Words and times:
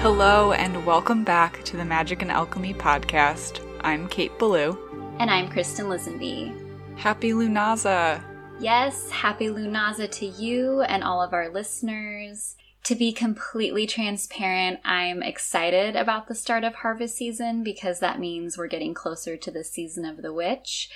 Hello, 0.00 0.52
and 0.52 0.86
welcome 0.86 1.24
back 1.24 1.62
to 1.64 1.76
the 1.76 1.84
Magic 1.84 2.22
and 2.22 2.30
Alchemy 2.30 2.74
podcast. 2.74 3.60
I'm 3.82 4.08
Kate 4.08 4.36
Belew. 4.38 4.76
And 5.18 5.30
I'm 5.30 5.48
Kristin 5.48 5.86
Lisenby. 5.86 6.98
Happy 6.98 7.32
Lughnasadh! 7.32 8.22
Yes, 8.60 9.10
happy 9.10 9.48
Lughnasadh 9.48 10.10
to 10.12 10.26
you 10.26 10.82
and 10.82 11.02
all 11.02 11.22
of 11.22 11.32
our 11.32 11.48
listeners. 11.48 12.56
To 12.84 12.94
be 12.94 13.12
completely 13.12 13.86
transparent, 13.86 14.80
I'm 14.84 15.22
excited 15.22 15.94
about 15.94 16.26
the 16.26 16.34
start 16.34 16.64
of 16.64 16.74
harvest 16.74 17.16
season 17.16 17.62
because 17.62 18.00
that 18.00 18.18
means 18.18 18.58
we're 18.58 18.66
getting 18.66 18.92
closer 18.92 19.36
to 19.36 19.50
the 19.50 19.64
season 19.64 20.04
of 20.04 20.22
the 20.22 20.32
witch. 20.32 20.90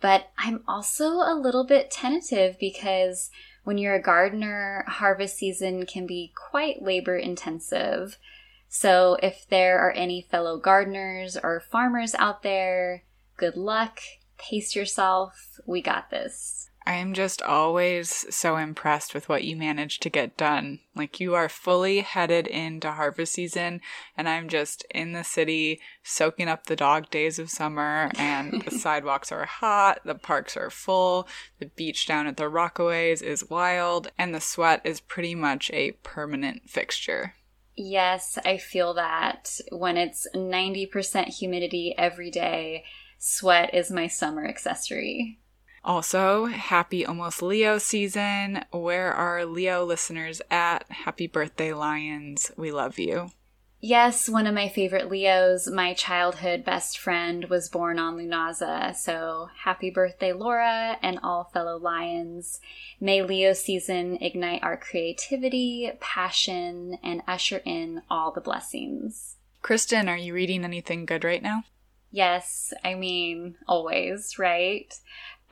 But 0.00 0.30
I'm 0.38 0.62
also 0.68 1.14
a 1.14 1.38
little 1.40 1.64
bit 1.64 1.90
tentative 1.90 2.58
because 2.58 3.30
when 3.64 3.78
you're 3.78 3.94
a 3.94 4.02
gardener, 4.02 4.84
harvest 4.88 5.36
season 5.36 5.86
can 5.86 6.06
be 6.06 6.32
quite 6.34 6.82
labor 6.82 7.16
intensive. 7.16 8.18
So 8.68 9.16
if 9.22 9.46
there 9.48 9.78
are 9.78 9.92
any 9.92 10.22
fellow 10.22 10.58
gardeners 10.58 11.36
or 11.36 11.60
farmers 11.60 12.14
out 12.16 12.42
there, 12.42 13.02
good 13.36 13.56
luck, 13.56 14.00
pace 14.38 14.74
yourself, 14.74 15.60
we 15.66 15.80
got 15.82 16.10
this. 16.10 16.70
I 16.84 16.94
am 16.94 17.14
just 17.14 17.42
always 17.42 18.26
so 18.34 18.56
impressed 18.56 19.14
with 19.14 19.28
what 19.28 19.44
you 19.44 19.56
manage 19.56 20.00
to 20.00 20.10
get 20.10 20.36
done. 20.36 20.80
Like, 20.96 21.20
you 21.20 21.34
are 21.34 21.48
fully 21.48 22.00
headed 22.00 22.46
into 22.46 22.90
harvest 22.90 23.34
season, 23.34 23.80
and 24.16 24.28
I'm 24.28 24.48
just 24.48 24.84
in 24.90 25.12
the 25.12 25.22
city 25.22 25.80
soaking 26.02 26.48
up 26.48 26.66
the 26.66 26.76
dog 26.76 27.08
days 27.10 27.38
of 27.38 27.50
summer, 27.50 28.10
and 28.16 28.62
the 28.62 28.70
sidewalks 28.78 29.30
are 29.30 29.46
hot, 29.46 30.00
the 30.04 30.16
parks 30.16 30.56
are 30.56 30.70
full, 30.70 31.28
the 31.60 31.66
beach 31.66 32.06
down 32.06 32.26
at 32.26 32.36
the 32.36 32.50
Rockaways 32.50 33.22
is 33.22 33.48
wild, 33.48 34.10
and 34.18 34.34
the 34.34 34.40
sweat 34.40 34.80
is 34.84 35.00
pretty 35.00 35.34
much 35.34 35.70
a 35.72 35.92
permanent 36.02 36.68
fixture. 36.68 37.34
Yes, 37.76 38.38
I 38.44 38.58
feel 38.58 38.94
that 38.94 39.60
when 39.70 39.96
it's 39.96 40.26
90% 40.34 41.28
humidity 41.28 41.94
every 41.96 42.30
day, 42.30 42.84
sweat 43.18 43.72
is 43.72 43.90
my 43.90 44.08
summer 44.08 44.46
accessory. 44.46 45.38
Also, 45.84 46.46
happy 46.46 47.04
almost 47.04 47.42
Leo 47.42 47.78
season. 47.78 48.64
Where 48.70 49.12
are 49.12 49.44
Leo 49.44 49.84
listeners 49.84 50.40
at? 50.50 50.88
Happy 50.90 51.26
birthday, 51.26 51.72
Lions. 51.72 52.52
We 52.56 52.70
love 52.70 52.98
you. 52.98 53.30
Yes, 53.84 54.28
one 54.28 54.46
of 54.46 54.54
my 54.54 54.68
favorite 54.68 55.10
Leos, 55.10 55.68
my 55.68 55.92
childhood 55.94 56.64
best 56.64 57.00
friend, 57.00 57.46
was 57.46 57.68
born 57.68 57.98
on 57.98 58.16
Lughnasadh. 58.16 58.94
So 58.94 59.48
happy 59.64 59.90
birthday, 59.90 60.32
Laura, 60.32 60.98
and 61.02 61.18
all 61.20 61.50
fellow 61.52 61.78
Lions. 61.78 62.60
May 63.00 63.22
Leo 63.22 63.52
season 63.52 64.18
ignite 64.20 64.62
our 64.62 64.76
creativity, 64.76 65.90
passion, 65.98 66.96
and 67.02 67.22
usher 67.26 67.60
in 67.64 68.02
all 68.08 68.30
the 68.30 68.40
blessings. 68.40 69.38
Kristin, 69.64 70.06
are 70.06 70.16
you 70.16 70.32
reading 70.32 70.64
anything 70.64 71.04
good 71.04 71.24
right 71.24 71.42
now? 71.42 71.64
Yes, 72.12 72.72
I 72.84 72.94
mean, 72.94 73.56
always, 73.66 74.38
right? 74.38 74.94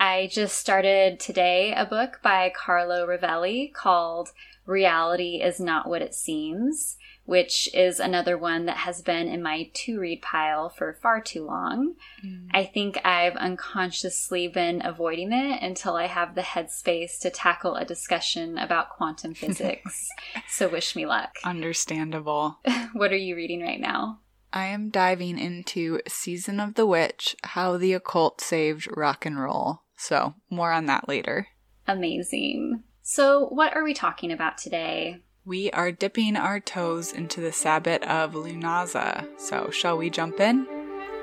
I 0.01 0.29
just 0.33 0.57
started 0.57 1.21
today 1.21 1.75
a 1.77 1.85
book 1.85 2.21
by 2.23 2.51
Carlo 2.57 3.07
Rovelli 3.07 3.71
called 3.71 4.31
Reality 4.65 5.43
is 5.43 5.61
Not 5.61 5.91
What 5.91 6.01
It 6.01 6.15
Seems, 6.15 6.97
which 7.27 7.69
is 7.75 8.01
another 8.01 8.39
one 8.39 8.65
that 8.65 8.79
has 8.79 9.03
been 9.03 9.29
in 9.29 9.43
my 9.43 9.69
to 9.75 10.01
read 10.01 10.23
pile 10.23 10.71
for 10.71 10.95
far 11.03 11.21
too 11.21 11.45
long. 11.45 11.97
Mm. 12.25 12.49
I 12.55 12.65
think 12.65 12.99
I've 13.05 13.37
unconsciously 13.37 14.49
been 14.49 14.81
avoiding 14.83 15.35
it 15.35 15.63
until 15.63 15.97
I 15.97 16.07
have 16.07 16.35
the 16.35 16.41
headspace 16.41 17.19
to 17.21 17.29
tackle 17.29 17.77
a 17.77 17.85
discussion 17.85 18.57
about 18.57 18.89
quantum 18.89 19.35
physics. 19.35 20.09
so 20.49 20.67
wish 20.67 20.97
me 20.97 21.05
luck. 21.05 21.37
Understandable. 21.45 22.59
what 22.95 23.13
are 23.13 23.17
you 23.19 23.37
reading 23.37 23.61
right 23.61 23.81
now? 23.81 24.21
I 24.51 24.65
am 24.65 24.89
diving 24.89 25.39
into 25.39 26.01
Season 26.09 26.59
of 26.59 26.75
the 26.75 26.87
Witch 26.87 27.37
How 27.45 27.77
the 27.77 27.93
Occult 27.93 28.41
Saved 28.41 28.89
Rock 28.97 29.27
and 29.27 29.39
Roll. 29.39 29.83
So, 30.01 30.35
more 30.49 30.73
on 30.73 30.87
that 30.87 31.09
later. 31.09 31.49
Amazing. 31.87 32.85
So, 33.03 33.45
what 33.51 33.77
are 33.77 33.85
we 33.85 33.93
talking 33.93 34.33
about 34.33 34.57
today? 34.57 35.19
We 35.45 35.71
are 35.73 35.93
dipping 35.93 36.37
our 36.37 36.59
toes 36.59 37.13
into 37.13 37.43
the 37.43 37.53
Sabbat 37.53 38.03
of 38.05 38.33
Lughnasadh. 38.33 39.39
So, 39.39 39.69
shall 39.69 39.99
we 39.99 40.09
jump 40.09 40.41
in? 40.41 40.67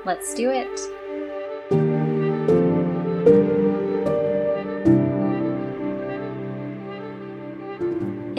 Let's 0.04 0.32
do 0.32 0.50
it. 0.50 0.78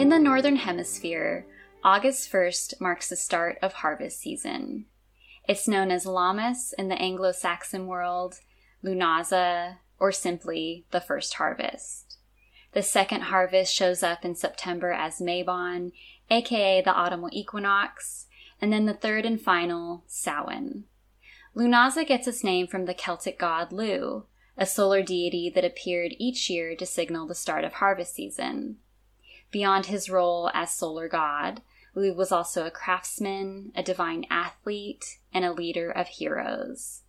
In 0.00 0.08
the 0.08 0.18
Northern 0.18 0.56
Hemisphere, 0.56 1.44
August 1.84 2.32
1st 2.32 2.80
marks 2.80 3.10
the 3.10 3.16
start 3.16 3.58
of 3.60 3.74
harvest 3.74 4.20
season. 4.20 4.86
It's 5.46 5.68
known 5.68 5.90
as 5.90 6.06
Lammas 6.06 6.72
in 6.78 6.88
the 6.88 6.98
Anglo 6.98 7.32
Saxon 7.32 7.86
world, 7.86 8.36
Lughnasadh, 8.82 9.76
or 10.00 10.10
simply 10.10 10.86
the 10.90 11.00
first 11.00 11.34
harvest. 11.34 12.16
The 12.72 12.82
second 12.82 13.22
harvest 13.22 13.74
shows 13.74 14.02
up 14.02 14.24
in 14.24 14.34
September 14.34 14.92
as 14.92 15.20
Mabon, 15.20 15.92
aka 16.30 16.80
the 16.80 16.96
autumnal 16.96 17.30
equinox, 17.32 18.26
and 18.60 18.72
then 18.72 18.86
the 18.86 18.94
third 18.94 19.26
and 19.26 19.40
final, 19.40 20.04
Samhain. 20.06 20.84
Lughnasadh 21.54 22.06
gets 22.06 22.28
its 22.28 22.44
name 22.44 22.66
from 22.66 22.84
the 22.84 22.94
Celtic 22.94 23.38
god 23.38 23.72
Lugh, 23.72 24.24
a 24.56 24.66
solar 24.66 25.02
deity 25.02 25.50
that 25.54 25.64
appeared 25.64 26.14
each 26.18 26.48
year 26.48 26.76
to 26.76 26.86
signal 26.86 27.26
the 27.26 27.34
start 27.34 27.64
of 27.64 27.74
harvest 27.74 28.14
season. 28.14 28.76
Beyond 29.50 29.86
his 29.86 30.08
role 30.08 30.50
as 30.54 30.70
solar 30.70 31.08
god, 31.08 31.62
Lugh 31.94 32.16
was 32.16 32.30
also 32.30 32.64
a 32.64 32.70
craftsman, 32.70 33.72
a 33.74 33.82
divine 33.82 34.26
athlete, 34.30 35.18
and 35.34 35.44
a 35.44 35.52
leader 35.52 35.90
of 35.90 36.06
heroes. 36.06 37.02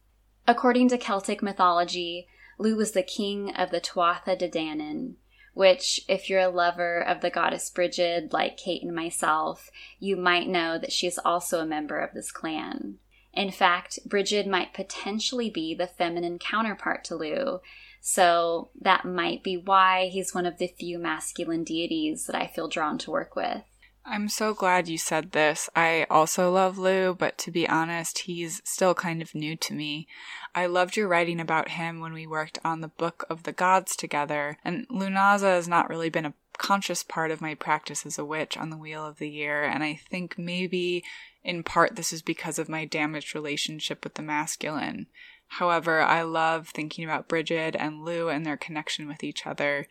According 0.47 0.89
to 0.89 0.97
Celtic 0.97 1.43
mythology, 1.43 2.27
Lugh 2.61 2.77
was 2.77 2.91
the 2.91 3.01
king 3.01 3.55
of 3.55 3.71
the 3.71 3.81
Tuatha 3.81 4.37
De 4.37 4.47
Danann, 4.47 5.15
which, 5.55 6.01
if 6.07 6.29
you're 6.29 6.39
a 6.39 6.49
lover 6.49 6.99
of 6.99 7.21
the 7.21 7.31
goddess 7.31 7.69
Brigid, 7.71 8.33
like 8.33 8.55
Kate 8.55 8.83
and 8.83 8.93
myself, 8.93 9.71
you 9.99 10.15
might 10.15 10.47
know 10.47 10.77
that 10.77 10.91
she 10.91 11.07
is 11.07 11.19
also 11.25 11.59
a 11.59 11.65
member 11.65 11.99
of 11.99 12.13
this 12.13 12.31
clan. 12.31 12.99
In 13.33 13.49
fact, 13.49 13.97
Brigid 14.05 14.45
might 14.45 14.75
potentially 14.75 15.49
be 15.49 15.73
the 15.73 15.87
feminine 15.87 16.37
counterpart 16.37 17.03
to 17.05 17.15
Lugh, 17.15 17.61
so 17.99 18.69
that 18.79 19.05
might 19.05 19.41
be 19.41 19.57
why 19.57 20.09
he's 20.09 20.35
one 20.35 20.45
of 20.45 20.59
the 20.59 20.67
few 20.67 20.99
masculine 20.99 21.63
deities 21.63 22.27
that 22.27 22.35
I 22.35 22.45
feel 22.45 22.67
drawn 22.67 22.99
to 22.99 23.11
work 23.11 23.35
with. 23.35 23.63
I'm 24.03 24.29
so 24.29 24.53
glad 24.53 24.87
you 24.87 24.97
said 24.97 25.31
this. 25.31 25.69
I 25.75 26.07
also 26.09 26.51
love 26.51 26.77
Lugh, 26.77 27.17
but 27.17 27.37
to 27.39 27.51
be 27.51 27.69
honest, 27.69 28.19
he's 28.19 28.61
still 28.65 28.95
kind 28.95 29.21
of 29.21 29.35
new 29.35 29.55
to 29.57 29.73
me. 29.73 30.07
I 30.55 30.65
loved 30.65 30.97
your 30.97 31.07
writing 31.07 31.39
about 31.39 31.69
him 31.69 31.99
when 31.99 32.11
we 32.11 32.25
worked 32.25 32.57
on 32.65 32.81
the 32.81 32.87
Book 32.87 33.25
of 33.29 33.43
the 33.43 33.51
Gods 33.51 33.95
together, 33.95 34.57
and 34.65 34.87
Lughnasadh 34.89 35.41
has 35.41 35.67
not 35.67 35.87
really 35.87 36.09
been 36.09 36.25
a 36.25 36.33
conscious 36.57 37.03
part 37.03 37.31
of 37.31 37.41
my 37.41 37.55
practice 37.55 38.05
as 38.05 38.17
a 38.17 38.25
witch 38.25 38.57
on 38.57 38.69
the 38.69 38.77
Wheel 38.77 39.05
of 39.05 39.17
the 39.17 39.29
Year, 39.29 39.63
and 39.63 39.83
I 39.83 39.99
think 40.09 40.37
maybe 40.37 41.03
in 41.43 41.63
part 41.63 41.95
this 41.95 42.11
is 42.11 42.21
because 42.21 42.59
of 42.59 42.69
my 42.69 42.85
damaged 42.85 43.35
relationship 43.35 44.03
with 44.03 44.15
the 44.15 44.23
masculine. 44.23 45.07
However, 45.47 46.01
I 46.01 46.21
love 46.21 46.69
thinking 46.69 47.03
about 47.03 47.27
Brigid 47.27 47.75
and 47.75 48.03
Lugh 48.03 48.29
and 48.29 48.45
their 48.45 48.57
connection 48.57 49.07
with 49.07 49.23
each 49.23 49.45
other. 49.45 49.87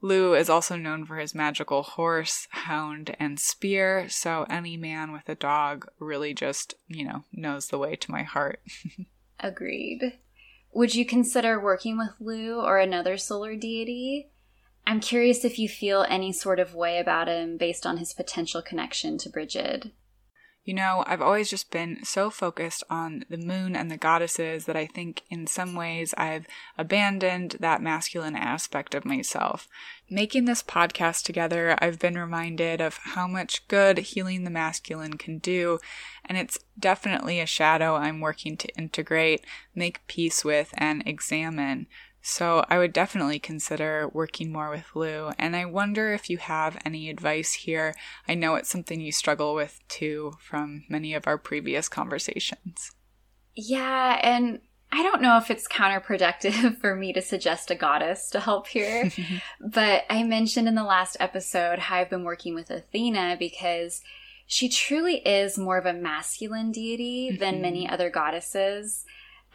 Lugh 0.00 0.36
is 0.36 0.48
also 0.48 0.76
known 0.76 1.04
for 1.04 1.16
his 1.16 1.34
magical 1.34 1.82
horse, 1.82 2.46
hound, 2.50 3.16
and 3.18 3.40
spear, 3.40 4.08
so 4.08 4.46
any 4.48 4.76
man 4.76 5.12
with 5.12 5.28
a 5.28 5.34
dog 5.34 5.88
really 5.98 6.32
just, 6.32 6.74
you 6.86 7.04
know, 7.04 7.24
knows 7.32 7.68
the 7.68 7.78
way 7.78 7.96
to 7.96 8.10
my 8.10 8.22
heart. 8.22 8.60
Agreed. 9.40 10.18
Would 10.72 10.94
you 10.94 11.04
consider 11.04 11.58
working 11.58 11.98
with 11.98 12.10
Lugh 12.20 12.64
or 12.64 12.78
another 12.78 13.16
solar 13.16 13.56
deity? 13.56 14.30
I'm 14.86 15.00
curious 15.00 15.44
if 15.44 15.58
you 15.58 15.68
feel 15.68 16.06
any 16.08 16.32
sort 16.32 16.60
of 16.60 16.74
way 16.74 16.98
about 16.98 17.28
him 17.28 17.56
based 17.56 17.84
on 17.84 17.98
his 17.98 18.14
potential 18.14 18.62
connection 18.62 19.18
to 19.18 19.28
Brigid. 19.28 19.92
You 20.68 20.74
know, 20.74 21.02
I've 21.06 21.22
always 21.22 21.48
just 21.48 21.70
been 21.70 22.04
so 22.04 22.28
focused 22.28 22.84
on 22.90 23.24
the 23.30 23.38
moon 23.38 23.74
and 23.74 23.90
the 23.90 23.96
goddesses 23.96 24.66
that 24.66 24.76
I 24.76 24.84
think 24.84 25.22
in 25.30 25.46
some 25.46 25.74
ways 25.74 26.12
I've 26.18 26.46
abandoned 26.76 27.56
that 27.60 27.80
masculine 27.80 28.36
aspect 28.36 28.94
of 28.94 29.06
myself. 29.06 29.66
Making 30.10 30.44
this 30.44 30.62
podcast 30.62 31.22
together, 31.22 31.74
I've 31.78 31.98
been 31.98 32.18
reminded 32.18 32.82
of 32.82 32.98
how 33.02 33.26
much 33.26 33.66
good 33.68 33.96
healing 33.96 34.44
the 34.44 34.50
masculine 34.50 35.16
can 35.16 35.38
do, 35.38 35.78
and 36.22 36.36
it's 36.36 36.58
definitely 36.78 37.40
a 37.40 37.46
shadow 37.46 37.94
I'm 37.94 38.20
working 38.20 38.58
to 38.58 38.68
integrate, 38.76 39.46
make 39.74 40.06
peace 40.06 40.44
with, 40.44 40.74
and 40.76 41.02
examine. 41.06 41.86
So 42.28 42.62
I 42.68 42.76
would 42.76 42.92
definitely 42.92 43.38
consider 43.38 44.06
working 44.12 44.52
more 44.52 44.68
with 44.68 44.94
Lugh. 44.94 45.34
And 45.38 45.56
I 45.56 45.64
wonder 45.64 46.12
if 46.12 46.28
you 46.28 46.36
have 46.36 46.76
any 46.84 47.08
advice 47.08 47.54
here. 47.54 47.94
I 48.28 48.34
know 48.34 48.54
it's 48.56 48.68
something 48.68 49.00
you 49.00 49.12
struggle 49.12 49.54
with 49.54 49.80
too 49.88 50.34
from 50.38 50.84
many 50.90 51.14
of 51.14 51.26
our 51.26 51.38
previous 51.38 51.88
conversations. 51.88 52.92
Yeah, 53.54 54.20
and 54.22 54.60
I 54.92 55.02
don't 55.02 55.22
know 55.22 55.38
if 55.38 55.50
it's 55.50 55.66
counterproductive 55.66 56.76
for 56.82 56.94
me 56.94 57.14
to 57.14 57.22
suggest 57.22 57.70
a 57.70 57.74
goddess 57.74 58.28
to 58.30 58.40
help 58.40 58.66
here, 58.66 59.10
but 59.60 60.04
I 60.10 60.22
mentioned 60.22 60.68
in 60.68 60.74
the 60.74 60.84
last 60.84 61.16
episode 61.20 61.78
how 61.78 61.96
I've 61.96 62.10
been 62.10 62.24
working 62.24 62.54
with 62.54 62.68
Athena 62.68 63.36
because 63.38 64.02
she 64.46 64.68
truly 64.68 65.26
is 65.26 65.56
more 65.56 65.78
of 65.78 65.86
a 65.86 65.94
masculine 65.94 66.72
deity 66.72 67.30
than 67.30 67.54
mm-hmm. 67.54 67.62
many 67.62 67.88
other 67.88 68.10
goddesses. 68.10 69.06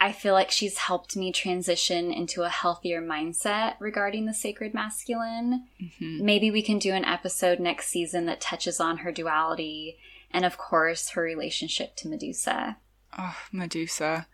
I 0.04 0.12
feel 0.12 0.34
like 0.34 0.50
she's 0.50 0.76
helped 0.76 1.16
me 1.16 1.32
transition 1.32 2.12
into 2.12 2.42
a 2.42 2.50
healthier 2.50 3.00
mindset 3.00 3.76
regarding 3.78 4.26
the 4.26 4.34
sacred 4.34 4.74
masculine. 4.74 5.64
Mm-hmm. 5.82 6.22
Maybe 6.22 6.50
we 6.50 6.60
can 6.60 6.78
do 6.78 6.92
an 6.92 7.06
episode 7.06 7.58
next 7.58 7.86
season 7.86 8.26
that 8.26 8.38
touches 8.38 8.80
on 8.80 8.98
her 8.98 9.10
duality 9.10 9.96
and, 10.30 10.44
of 10.44 10.58
course, 10.58 11.08
her 11.12 11.22
relationship 11.22 11.96
to 11.96 12.08
Medusa. 12.08 12.76
Oh, 13.18 13.34
Medusa. 13.50 14.26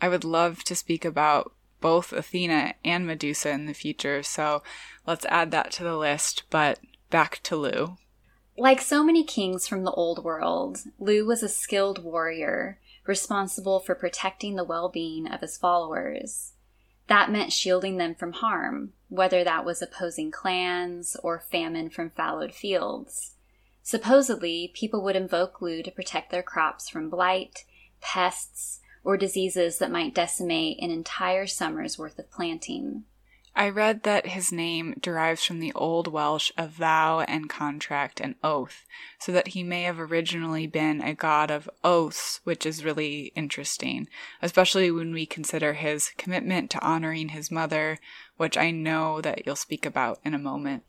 I 0.00 0.08
would 0.08 0.22
love 0.22 0.62
to 0.62 0.76
speak 0.76 1.04
about 1.04 1.54
both 1.80 2.12
Athena 2.12 2.74
and 2.84 3.04
Medusa 3.04 3.50
in 3.50 3.66
the 3.66 3.74
future, 3.74 4.22
so 4.22 4.62
let's 5.08 5.26
add 5.26 5.50
that 5.50 5.72
to 5.72 5.82
the 5.82 5.96
list. 5.96 6.44
But 6.50 6.78
back 7.10 7.40
to 7.42 7.56
Lugh. 7.56 7.96
Like 8.56 8.80
so 8.80 9.02
many 9.02 9.24
kings 9.24 9.66
from 9.66 9.82
the 9.82 9.90
old 9.90 10.22
world, 10.22 10.84
Lugh 11.00 11.26
was 11.26 11.42
a 11.42 11.48
skilled 11.48 12.04
warrior 12.04 12.78
responsible 13.10 13.80
for 13.80 13.96
protecting 13.96 14.54
the 14.54 14.64
well 14.64 14.88
being 14.88 15.26
of 15.26 15.40
his 15.40 15.58
followers. 15.58 16.52
That 17.08 17.30
meant 17.30 17.52
shielding 17.52 17.96
them 17.96 18.14
from 18.14 18.34
harm, 18.34 18.92
whether 19.08 19.42
that 19.42 19.64
was 19.64 19.82
opposing 19.82 20.30
clans 20.30 21.16
or 21.24 21.40
famine 21.40 21.90
from 21.90 22.10
fallowed 22.10 22.54
fields. 22.54 23.34
Supposedly, 23.82 24.70
people 24.74 25.02
would 25.02 25.16
invoke 25.16 25.60
Lugh 25.60 25.82
to 25.82 25.90
protect 25.90 26.30
their 26.30 26.44
crops 26.44 26.88
from 26.88 27.10
blight, 27.10 27.64
pests, 28.00 28.80
or 29.02 29.16
diseases 29.16 29.78
that 29.78 29.90
might 29.90 30.14
decimate 30.14 30.78
an 30.80 30.92
entire 30.92 31.48
summer's 31.48 31.98
worth 31.98 32.16
of 32.20 32.30
planting. 32.30 33.02
I 33.54 33.68
read 33.68 34.04
that 34.04 34.28
his 34.28 34.52
name 34.52 34.94
derives 35.00 35.44
from 35.44 35.58
the 35.58 35.72
Old 35.74 36.06
Welsh 36.06 36.52
of 36.56 36.70
vow 36.70 37.20
and 37.20 37.48
contract 37.48 38.20
and 38.20 38.36
oath, 38.42 38.86
so 39.18 39.32
that 39.32 39.48
he 39.48 39.62
may 39.62 39.82
have 39.82 39.98
originally 39.98 40.66
been 40.66 41.00
a 41.00 41.14
god 41.14 41.50
of 41.50 41.68
oaths, 41.82 42.40
which 42.44 42.64
is 42.64 42.84
really 42.84 43.32
interesting, 43.34 44.08
especially 44.40 44.90
when 44.90 45.12
we 45.12 45.26
consider 45.26 45.74
his 45.74 46.12
commitment 46.16 46.70
to 46.70 46.80
honoring 46.84 47.30
his 47.30 47.50
mother, 47.50 47.98
which 48.36 48.56
I 48.56 48.70
know 48.70 49.20
that 49.20 49.44
you'll 49.44 49.56
speak 49.56 49.84
about 49.84 50.20
in 50.24 50.32
a 50.32 50.38
moment. 50.38 50.84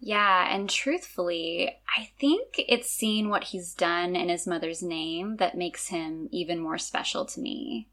Yeah, 0.00 0.54
and 0.54 0.70
truthfully, 0.70 1.76
I 1.96 2.10
think 2.20 2.54
it's 2.56 2.90
seeing 2.90 3.28
what 3.28 3.44
he's 3.44 3.74
done 3.74 4.14
in 4.14 4.28
his 4.28 4.46
mother's 4.46 4.82
name 4.82 5.36
that 5.36 5.56
makes 5.56 5.88
him 5.88 6.28
even 6.30 6.60
more 6.60 6.78
special 6.78 7.24
to 7.26 7.40
me. 7.40 7.88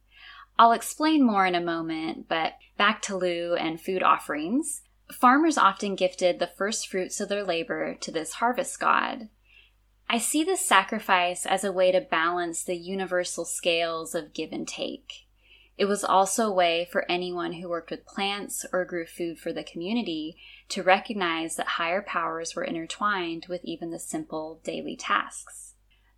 I'll 0.58 0.72
explain 0.72 1.24
more 1.24 1.46
in 1.46 1.56
a 1.56 1.62
moment, 1.62 2.28
but 2.30 2.54
back 2.78 3.02
to 3.04 3.18
Lugh 3.18 3.58
and 3.60 3.80
food 3.80 4.02
offerings. 4.02 4.82
Farmers 5.12 5.58
often 5.58 5.96
gifted 5.96 6.40
the 6.40 6.52
first 6.58 6.88
fruits 6.88 7.20
of 7.20 7.30
their 7.30 7.44
labor 7.44 7.96
to 7.96 8.12
this 8.12 8.34
harvest 8.34 8.80
god. 8.80 9.30
I 10.10 10.18
see 10.18 10.44
this 10.44 10.62
sacrifice 10.62 11.46
as 11.46 11.64
a 11.64 11.72
way 11.72 11.92
to 11.92 12.02
balance 12.02 12.64
the 12.64 12.76
universal 12.76 13.44
scales 13.44 14.16
of 14.16 14.34
give 14.34 14.52
and 14.52 14.68
take. 14.68 15.26
It 15.78 15.86
was 15.86 16.04
also 16.06 16.48
a 16.48 16.54
way 16.54 16.88
for 16.90 17.10
anyone 17.12 17.54
who 17.54 17.68
worked 17.68 17.92
with 17.92 18.06
plants 18.06 18.66
or 18.72 18.86
grew 18.86 19.06
food 19.06 19.40
for 19.40 19.52
the 19.52 19.64
community 19.64 20.38
to 20.70 20.84
recognize 20.84 21.58
that 21.58 21.68
higher 21.68 22.02
powers 22.02 22.56
were 22.56 22.64
intertwined 22.64 23.48
with 23.50 23.62
even 23.66 23.92
the 23.92 24.00
simple 24.00 24.62
daily 24.64 24.96
tasks. 24.96 25.75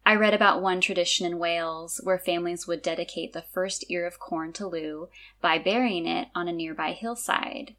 I 0.07 0.15
read 0.15 0.33
about 0.33 0.61
one 0.61 0.79
tradition 0.79 1.25
in 1.25 1.37
Wales 1.37 1.99
where 2.01 2.17
families 2.17 2.65
would 2.65 2.81
dedicate 2.81 3.33
the 3.33 3.41
first 3.41 3.83
ear 3.89 4.07
of 4.07 4.21
corn 4.21 4.53
to 4.53 4.65
Lugh 4.65 5.09
by 5.41 5.57
burying 5.57 6.07
it 6.07 6.29
on 6.33 6.47
a 6.47 6.53
nearby 6.53 6.93
hillside. 6.93 7.75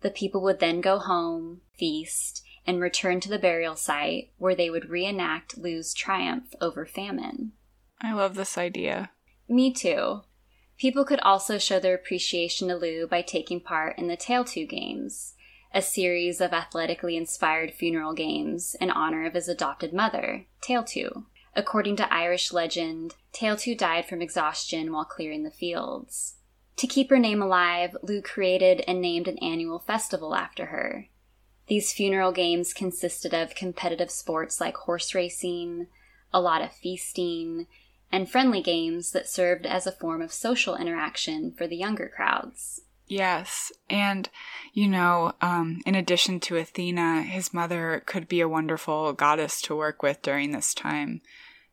The 0.00 0.12
people 0.12 0.40
would 0.42 0.60
then 0.60 0.80
go 0.80 1.00
home, 1.00 1.62
feast, 1.76 2.44
and 2.64 2.80
return 2.80 3.18
to 3.18 3.28
the 3.28 3.40
burial 3.40 3.74
site 3.74 4.30
where 4.38 4.54
they 4.54 4.70
would 4.70 4.88
reenact 4.88 5.58
Lugh's 5.58 5.92
triumph 5.92 6.54
over 6.60 6.86
famine. 6.86 7.54
I 8.00 8.12
love 8.12 8.36
this 8.36 8.56
idea. 8.56 9.10
Me 9.48 9.72
too. 9.72 10.20
People 10.78 11.04
could 11.04 11.18
also 11.22 11.58
show 11.58 11.80
their 11.80 11.96
appreciation 11.96 12.68
to 12.68 12.76
Lugh 12.76 13.10
by 13.10 13.20
taking 13.20 13.58
part 13.60 13.98
in 13.98 14.06
the 14.06 14.16
Tailtiu 14.16 14.68
Games, 14.68 15.34
a 15.74 15.82
series 15.82 16.40
of 16.40 16.52
athletically 16.52 17.16
inspired 17.16 17.74
funeral 17.74 18.14
games 18.14 18.76
in 18.80 18.92
honor 18.92 19.26
of 19.26 19.34
his 19.34 19.48
adopted 19.48 19.92
mother, 19.92 20.46
Tailtiu. 20.62 21.24
According 21.56 21.96
to 21.96 22.12
Irish 22.12 22.52
legend, 22.52 23.14
Tailtiu 23.32 23.76
died 23.78 24.06
from 24.06 24.20
exhaustion 24.20 24.92
while 24.92 25.04
clearing 25.04 25.44
the 25.44 25.50
fields. 25.50 26.34
To 26.76 26.86
keep 26.88 27.10
her 27.10 27.18
name 27.18 27.40
alive, 27.40 27.96
Lugh 28.02 28.24
created 28.24 28.82
and 28.88 29.00
named 29.00 29.28
an 29.28 29.38
annual 29.38 29.78
festival 29.78 30.34
after 30.34 30.66
her. 30.66 31.06
These 31.68 31.92
funeral 31.92 32.32
games 32.32 32.74
consisted 32.74 33.32
of 33.32 33.54
competitive 33.54 34.10
sports 34.10 34.60
like 34.60 34.76
horse 34.76 35.14
racing, 35.14 35.86
a 36.32 36.40
lot 36.40 36.60
of 36.60 36.72
feasting, 36.72 37.68
and 38.10 38.28
friendly 38.28 38.60
games 38.60 39.12
that 39.12 39.28
served 39.28 39.64
as 39.64 39.86
a 39.86 39.92
form 39.92 40.20
of 40.20 40.32
social 40.32 40.76
interaction 40.76 41.52
for 41.52 41.66
the 41.66 41.76
younger 41.76 42.08
crowds. 42.14 42.82
Yes, 43.06 43.70
and 43.90 44.28
you 44.72 44.88
know, 44.88 45.32
um, 45.40 45.80
in 45.84 45.94
addition 45.94 46.40
to 46.40 46.56
Athena, 46.56 47.22
his 47.22 47.52
mother 47.52 48.02
could 48.06 48.28
be 48.28 48.40
a 48.40 48.48
wonderful 48.48 49.12
goddess 49.12 49.60
to 49.62 49.76
work 49.76 50.02
with 50.02 50.22
during 50.22 50.52
this 50.52 50.72
time. 50.74 51.20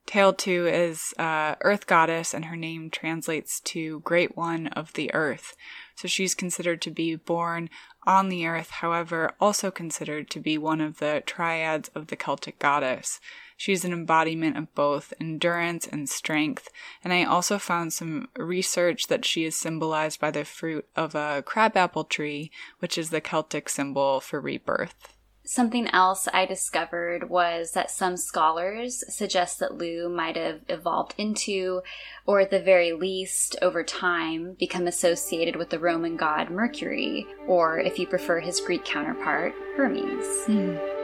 Tailtiu 0.08 0.70
is 0.72 1.13
uh, 1.17 1.56
Earth 1.62 1.88
Goddess, 1.88 2.34
and 2.34 2.46
her 2.46 2.58
name 2.58 2.89
translates 2.89 3.60
to 3.62 4.01
Great 4.01 4.36
One 4.36 4.67
of 4.67 4.94
the 4.94 5.13
Earth. 5.13 5.56
So 5.96 6.08
she's 6.08 6.36
considered 6.36 6.82
to 6.82 6.91
be 6.91 7.15
born 7.15 7.70
on 8.06 8.29
the 8.29 8.48
earth, 8.48 8.72
however, 8.72 9.32
also 9.39 9.70
considered 9.70 10.29
to 10.32 10.39
be 10.39 10.58
one 10.58 10.82
of 10.82 10.98
the 10.98 11.22
triads 11.25 11.89
of 11.94 12.08
the 12.08 12.15
Celtic 12.15 12.58
goddess. 12.58 13.20
She's 13.62 13.86
an 13.86 13.94
embodiment 13.94 14.58
of 14.58 14.74
both 14.74 15.13
endurance 15.20 15.86
and 15.86 16.10
strength, 16.10 16.68
and 17.03 17.13
I 17.13 17.25
also 17.25 17.60
found 17.60 17.94
some 17.94 18.27
research 18.36 19.06
that 19.06 19.24
she 19.24 19.46
is 19.46 19.56
symbolized 19.56 20.20
by 20.20 20.32
the 20.32 20.46
fruit 20.46 20.88
of 20.96 21.13
a 21.13 21.44
crabapple 21.46 22.06
tree, 22.06 22.50
which 22.80 22.98
is 22.98 23.12
the 23.12 23.22
Celtic 23.22 23.70
symbol 23.70 24.20
for 24.20 24.41
rebirth. 24.41 25.13
Something 25.44 25.88
else 25.89 26.27
I 26.34 26.48
discovered 26.48 27.30
was 27.30 27.74
that 27.74 27.91
some 27.91 28.18
scholars 28.18 29.03
suggest 29.15 29.60
that 29.60 29.77
Lugh 29.77 30.12
might 30.12 30.38
have 30.38 30.62
evolved 30.68 31.13
into, 31.20 31.84
or 32.25 32.39
at 32.39 32.50
the 32.50 32.60
very 32.60 32.94
least, 32.94 33.56
over 33.62 33.84
time, 33.84 34.56
become 34.58 34.88
associated 34.88 35.56
with 35.56 35.70
the 35.70 35.77
Roman 35.77 36.18
god 36.18 36.50
Mercury, 36.50 37.27
or 37.46 37.77
if 37.77 38.00
you 38.00 38.08
prefer 38.08 38.39
his 38.39 38.60
Greek 38.60 38.84
counterpart, 38.86 39.53
Hermes. 39.77 40.46
Hmm. 40.48 41.00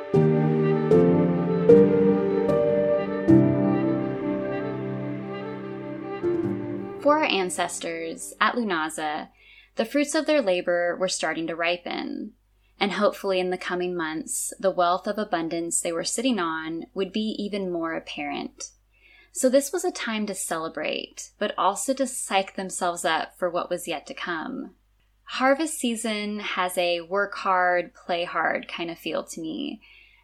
For 7.08 7.20
our 7.20 7.24
ancestors 7.24 8.34
at 8.42 8.56
Lughnasadh, 8.56 9.30
the 9.78 9.86
fruits 9.86 10.14
of 10.14 10.26
their 10.26 10.42
labor 10.42 10.98
were 11.00 11.08
starting 11.08 11.48
to 11.48 11.56
ripen 11.56 12.34
and 12.82 12.92
hopefully 12.92 13.40
in 13.40 13.50
the 13.50 13.58
coming 13.58 13.96
months, 13.96 14.52
the 14.60 14.72
wealth 14.72 15.08
of 15.08 15.18
abundance 15.18 15.80
they 15.80 15.94
were 15.94 16.04
sitting 16.04 16.38
on 16.38 16.88
would 16.94 17.14
be 17.14 17.34
even 17.40 17.72
more 17.72 17.94
apparent. 17.94 18.72
So 19.32 19.48
this 19.48 19.72
was 19.72 19.86
a 19.86 19.92
time 19.92 20.26
to 20.26 20.36
celebrate, 20.36 21.30
but 21.40 21.54
also 21.58 21.94
to 21.94 22.06
psych 22.06 22.58
themselves 22.58 23.06
up 23.06 23.40
for 23.40 23.50
what 23.50 23.70
was 23.70 23.88
yet 23.88 24.06
to 24.08 24.14
come. 24.14 24.76
Harvest 25.24 25.80
season 25.80 26.42
has 26.42 26.78
a 26.78 27.00
work 27.00 27.36
hard, 27.36 27.94
play 27.94 28.26
hard 28.26 28.68
kind 28.68 28.92
of 28.92 29.00
feel 29.00 29.24
to 29.24 29.40
me. 29.40 29.80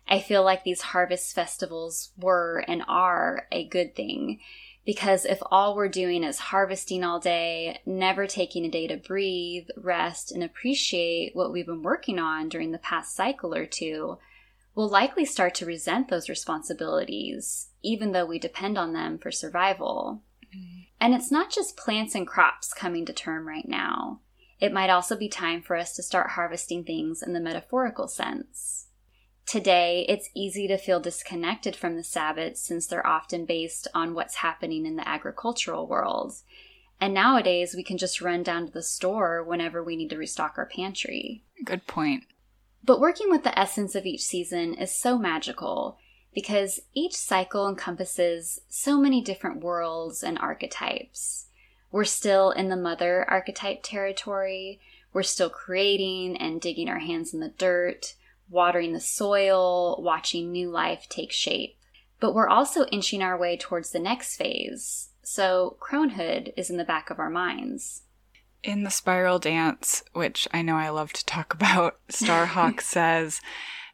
I 0.06 0.20
feel 0.20 0.44
like 0.44 0.66
these 0.66 0.82
harvest 0.82 1.34
festivals 1.34 2.12
were 2.18 2.66
and 2.68 2.84
are 2.90 3.48
a 3.54 3.66
good 3.66 3.96
thing 3.96 4.42
because 4.86 5.26
if 5.26 5.40
all 5.50 5.76
we're 5.76 5.88
doing 5.88 6.24
is 6.24 6.40
harvesting 6.40 7.04
all 7.04 7.20
day, 7.20 7.80
never 7.86 8.28
taking 8.28 8.66
a 8.66 8.70
day 8.70 8.88
to 8.88 8.98
breathe, 8.98 9.68
rest, 9.78 10.32
and 10.32 10.44
appreciate 10.44 11.36
what 11.36 11.52
we've 11.52 11.66
been 11.66 11.84
working 11.84 12.20
on 12.20 12.50
during 12.50 12.72
the 12.72 12.78
past 12.78 13.16
cycle 13.16 13.56
or 13.56 13.66
two, 13.66 14.18
we'll 14.76 14.90
likely 14.90 15.24
start 15.24 15.56
to 15.56 15.66
resent 15.66 16.10
those 16.10 16.30
responsibilities, 16.30 17.70
even 17.82 18.12
though 18.12 18.26
we 18.26 18.40
depend 18.40 18.78
on 18.78 18.94
them 18.94 19.18
for 19.18 19.32
survival. 19.32 20.22
Mm. 20.56 20.88
And 21.00 21.14
it's 21.14 21.32
not 21.32 21.50
just 21.50 21.78
plants 21.78 22.14
and 22.16 22.28
crops 22.28 22.74
coming 22.74 23.06
to 23.06 23.14
term 23.14 23.48
right 23.48 23.68
now. 23.68 24.20
It 24.60 24.74
might 24.74 24.90
also 24.90 25.16
be 25.16 25.30
time 25.30 25.62
for 25.62 25.76
us 25.76 25.96
to 25.96 26.04
start 26.04 26.32
harvesting 26.32 26.84
things 26.84 27.22
in 27.22 27.34
the 27.34 27.40
metaphorical 27.40 28.08
sense. 28.08 28.88
Today, 29.46 30.06
it's 30.08 30.30
easy 30.34 30.68
to 30.68 30.78
feel 30.78 31.00
disconnected 31.00 31.76
from 31.76 31.96
the 31.96 32.02
Sabbats 32.02 32.58
since 32.58 32.88
they're 32.88 33.06
often 33.06 33.46
based 33.46 33.88
on 33.94 34.14
what's 34.14 34.36
happening 34.36 34.86
in 34.86 34.96
the 34.96 35.08
agricultural 35.08 35.86
world. 35.86 36.34
And 37.00 37.14
nowadays, 37.14 37.76
we 37.76 37.84
can 37.84 37.98
just 37.98 38.22
run 38.22 38.44
down 38.44 38.66
to 38.66 38.72
the 38.72 38.82
store 38.82 39.44
whenever 39.44 39.84
we 39.84 39.96
need 39.96 40.10
to 40.12 40.18
restock 40.18 40.56
our 40.58 40.66
pantry. 40.66 41.44
Good 41.66 41.86
point. 41.86 42.24
But 42.84 43.00
working 43.00 43.30
with 43.30 43.44
the 43.44 43.58
essence 43.58 43.96
of 43.96 44.06
each 44.06 44.24
season 44.24 44.74
is 44.74 44.96
so 44.96 45.18
magical 45.18 45.98
because 46.34 46.80
each 46.94 47.16
cycle 47.16 47.68
encompasses 47.68 48.62
so 48.68 48.98
many 48.98 49.22
different 49.22 49.62
worlds 49.62 50.24
and 50.24 50.38
archetypes. 50.40 51.48
We're 51.92 52.06
still 52.06 52.52
in 52.52 52.70
the 52.70 52.76
mother 52.76 53.30
archetype 53.30 53.82
territory. 53.84 54.80
We're 55.14 55.24
still 55.24 55.50
creating 55.50 56.38
and 56.38 56.60
digging 56.60 56.90
our 56.90 57.00
hands 57.00 57.34
in 57.34 57.40
the 57.40 57.50
dirt, 57.50 58.16
watering 58.54 58.94
the 58.94 59.00
soil, 59.00 60.02
watching 60.02 60.52
new 60.52 60.70
life 60.70 61.08
take 61.10 61.32
shape. 61.32 61.76
But 62.20 62.34
we're 62.34 62.48
also 62.48 62.86
inching 62.86 63.22
our 63.22 63.38
way 63.38 63.58
towards 63.58 63.90
the 63.90 64.00
next 64.00 64.38
phase. 64.38 65.10
So 65.24 65.78
cronehood 65.82 66.54
is 66.56 66.70
in 66.70 66.78
the 66.78 66.86
back 66.86 67.10
of 67.10 67.20
our 67.20 67.30
minds. 67.30 68.04
In 68.62 68.84
the 68.84 68.92
spiral 68.92 69.40
dance, 69.40 70.04
which 70.14 70.48
I 70.54 70.62
know 70.62 70.78
I 70.78 70.90
love 70.90 71.12
to 71.14 71.26
talk 71.26 71.54
about, 71.56 71.98
Starhawk 72.10 72.80
says, 72.82 73.42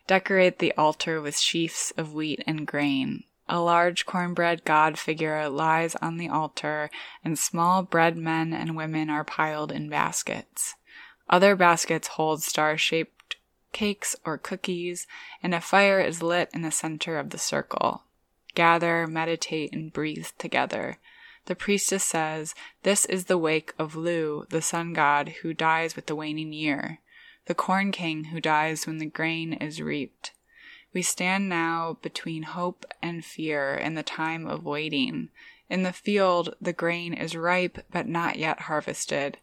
Decorate 0.06 0.60
the 0.60 0.74
altar 0.74 1.22
with 1.22 1.36
sheafs 1.36 1.92
of 1.98 2.14
wheat 2.14 2.44
and 2.46 2.68
grain. 2.68 3.24
A 3.48 3.60
large 3.60 4.06
cornbread 4.06 4.64
god 4.64 5.00
figure 5.00 5.50
lies 5.50 5.96
on 5.96 6.18
the 6.18 6.30
altar, 6.30 6.92
and 7.24 7.38
small 7.38 7.82
bread 7.82 8.16
men 8.16 8.54
and 8.54 8.76
women 8.76 9.10
are 9.10 9.24
piled 9.24 9.72
in 9.72 9.90
baskets. 9.90 10.76
Other 11.30 11.56
baskets 11.56 12.10
hold 12.10 12.44
star 12.44 12.78
shaped 12.78 13.19
cakes 13.72 14.16
or 14.26 14.38
cookies, 14.38 15.08
and 15.42 15.54
a 15.54 15.62
fire 15.62 16.00
is 16.00 16.24
lit 16.24 16.50
in 16.54 16.62
the 16.62 16.72
center 16.72 17.18
of 17.18 17.30
the 17.30 17.38
circle. 17.38 18.04
Gather, 18.56 19.08
meditate, 19.08 19.74
and 19.74 19.94
breathe 19.94 20.28
together. 20.38 20.98
The 21.46 21.56
priestess 21.56 22.04
says, 22.04 22.54
This 22.84 23.06
is 23.06 23.26
the 23.26 23.38
wake 23.38 23.74
of 23.80 23.96
Lugh, 23.96 24.48
the 24.50 24.62
sun 24.62 24.94
god, 24.94 25.30
who 25.42 25.54
dies 25.54 25.96
with 25.96 26.06
the 26.06 26.16
waning 26.16 26.54
year, 26.54 27.00
the 27.46 27.56
corn 27.56 27.92
king 27.92 28.26
who 28.26 28.40
dies 28.40 28.86
when 28.86 28.98
the 28.98 29.06
grain 29.06 29.54
is 29.54 29.82
reaped. 29.82 30.32
We 30.94 31.02
stand 31.02 31.50
now 31.50 31.98
between 32.02 32.44
hope 32.44 32.86
and 33.02 33.24
fear 33.24 33.76
in 33.76 33.94
the 33.94 34.04
time 34.04 34.48
of 34.48 34.66
waiting. 34.66 35.30
In 35.70 35.84
the 35.84 35.94
field, 35.94 36.56
the 36.60 36.74
grain 36.74 37.14
is 37.14 37.36
ripe 37.36 37.86
but 37.92 38.08
not 38.08 38.38
yet 38.38 38.62
harvested. 38.62 39.38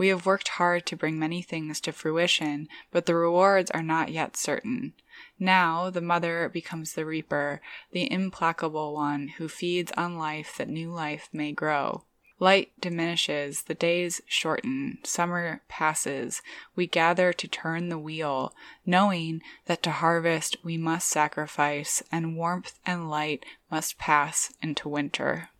We 0.00 0.08
have 0.08 0.24
worked 0.24 0.48
hard 0.48 0.86
to 0.86 0.96
bring 0.96 1.18
many 1.18 1.42
things 1.42 1.78
to 1.82 1.92
fruition, 1.92 2.68
but 2.90 3.04
the 3.04 3.14
rewards 3.14 3.70
are 3.72 3.82
not 3.82 4.10
yet 4.10 4.34
certain. 4.34 4.94
Now 5.38 5.90
the 5.90 6.00
mother 6.00 6.48
becomes 6.48 6.94
the 6.94 7.04
reaper, 7.04 7.60
the 7.92 8.10
implacable 8.10 8.94
one 8.94 9.28
who 9.36 9.46
feeds 9.46 9.92
on 9.98 10.16
life 10.16 10.56
that 10.56 10.70
new 10.70 10.90
life 10.90 11.28
may 11.34 11.52
grow. 11.52 12.04
Light 12.38 12.72
diminishes, 12.80 13.64
the 13.64 13.74
days 13.74 14.22
shorten, 14.24 15.00
summer 15.04 15.60
passes. 15.68 16.40
We 16.74 16.86
gather 16.86 17.34
to 17.34 17.46
turn 17.46 17.90
the 17.90 17.98
wheel, 17.98 18.54
knowing 18.86 19.42
that 19.66 19.82
to 19.82 19.90
harvest 19.90 20.56
we 20.64 20.78
must 20.78 21.10
sacrifice, 21.10 22.02
and 22.10 22.38
warmth 22.38 22.78
and 22.86 23.10
light 23.10 23.44
must 23.70 23.98
pass 23.98 24.50
into 24.62 24.88
winter. 24.88 25.50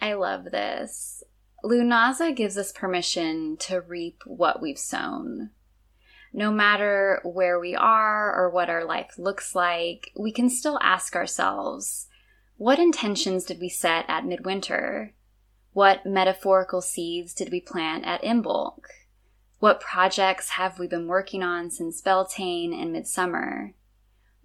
I 0.00 0.14
love 0.14 0.46
this. 0.46 1.22
Lughnasadh 1.64 2.36
gives 2.36 2.56
us 2.56 2.72
permission 2.72 3.56
to 3.58 3.80
reap 3.80 4.22
what 4.24 4.62
we've 4.62 4.78
sown. 4.78 5.50
No 6.32 6.50
matter 6.50 7.20
where 7.24 7.58
we 7.58 7.74
are 7.74 8.34
or 8.34 8.50
what 8.50 8.70
our 8.70 8.84
life 8.84 9.18
looks 9.18 9.54
like, 9.54 10.12
we 10.18 10.32
can 10.32 10.48
still 10.48 10.78
ask 10.80 11.16
ourselves 11.16 12.06
what 12.56 12.78
intentions 12.78 13.44
did 13.44 13.58
we 13.58 13.68
set 13.68 14.04
at 14.06 14.26
midwinter? 14.26 15.14
What 15.72 16.04
metaphorical 16.04 16.82
seeds 16.82 17.32
did 17.32 17.50
we 17.50 17.60
plant 17.60 18.04
at 18.04 18.22
Imbolc? 18.22 18.82
What 19.60 19.80
projects 19.80 20.50
have 20.50 20.78
we 20.78 20.86
been 20.86 21.06
working 21.06 21.42
on 21.42 21.70
since 21.70 22.00
Beltane 22.00 22.72
and 22.72 22.92
Midsummer? 22.92 23.74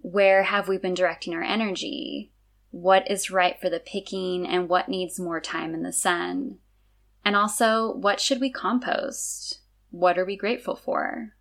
Where 0.00 0.44
have 0.44 0.66
we 0.66 0.78
been 0.78 0.94
directing 0.94 1.34
our 1.34 1.42
energy? 1.42 2.32
What 2.70 3.10
is 3.10 3.30
ripe 3.30 3.60
for 3.60 3.68
the 3.68 3.80
picking 3.80 4.46
and 4.46 4.68
what 4.68 4.88
needs 4.88 5.20
more 5.20 5.40
time 5.40 5.74
in 5.74 5.82
the 5.82 5.92
sun? 5.92 6.58
And 7.26 7.34
also, 7.34 7.92
what 7.92 8.20
should 8.20 8.40
we 8.40 8.50
compost? 8.50 9.58
What 9.90 10.16
are 10.16 10.24
we 10.24 10.36
grateful 10.36 10.76
for? 10.76 11.32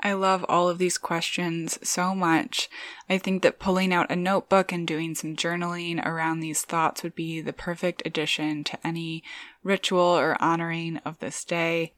I 0.00 0.12
love 0.12 0.44
all 0.48 0.68
of 0.68 0.78
these 0.78 0.98
questions 0.98 1.78
so 1.88 2.16
much. 2.16 2.68
I 3.08 3.16
think 3.16 3.44
that 3.44 3.60
pulling 3.60 3.92
out 3.92 4.10
a 4.10 4.16
notebook 4.16 4.72
and 4.72 4.88
doing 4.88 5.14
some 5.14 5.36
journaling 5.36 6.04
around 6.04 6.40
these 6.40 6.62
thoughts 6.62 7.04
would 7.04 7.14
be 7.14 7.40
the 7.40 7.52
perfect 7.52 8.02
addition 8.04 8.64
to 8.64 8.78
any 8.84 9.22
ritual 9.62 10.00
or 10.00 10.36
honoring 10.42 10.96
of 11.04 11.20
this 11.20 11.44
day. 11.44 11.94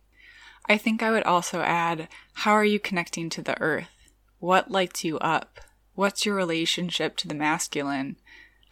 I 0.69 0.77
think 0.77 1.03
I 1.03 1.11
would 1.11 1.23
also 1.25 1.63
add 1.63 2.07
how 2.35 2.53
are 2.53 2.67
you 2.67 2.79
connecting 2.79 3.31
to 3.31 3.41
the 3.41 3.59
earth? 3.63 3.89
What 4.41 4.71
lights 4.71 5.05
you 5.05 5.19
up? 5.21 5.59
What's 5.95 6.27
your 6.27 6.35
relationship 6.35 7.17
to 7.17 7.29
the 7.29 7.35
masculine? 7.35 8.17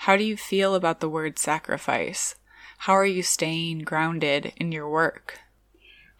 How 0.00 0.18
do 0.18 0.24
you 0.24 0.36
feel 0.36 0.74
about 0.74 1.00
the 1.00 1.08
word 1.08 1.38
sacrifice? 1.38 2.34
How 2.78 2.92
are 2.94 3.06
you 3.06 3.22
staying 3.22 3.80
grounded 3.80 4.52
in 4.56 4.72
your 4.72 4.88
work? 4.88 5.40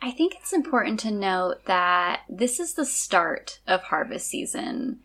I 0.03 0.11
think 0.11 0.35
it's 0.35 0.53
important 0.53 1.01
to 1.01 1.11
note 1.11 1.65
that 1.67 2.23
this 2.29 2.61
is 2.61 2.75
the 2.75 2.85
start 2.85 3.61
of 3.67 3.83
harvest 3.83 4.29
season. 4.29 5.01